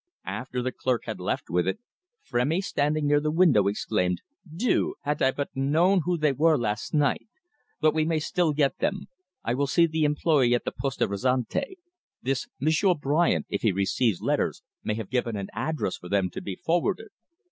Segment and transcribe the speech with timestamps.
[0.25, 1.77] After the clerk had left with it,
[2.27, 4.95] Frémy, standing near the window, exclaimed: "Dieu!
[5.03, 7.27] Had I but known who they were last night!
[7.79, 9.09] But we may still get them.
[9.43, 11.77] I will see the employée at the Poste Restante.
[12.19, 16.41] This Monsieur Bryant, if he receives letters, may have given an address for them to
[16.41, 17.09] be forwarded."